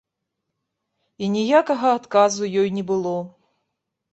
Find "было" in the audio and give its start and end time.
2.93-3.13